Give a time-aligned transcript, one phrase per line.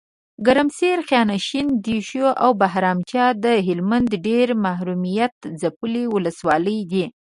[0.45, 7.05] ګرمسیر، خانشین، دیشو اوبهرامچه دهلمند ډیري محرومیت ځپلي ولسوالۍ دي.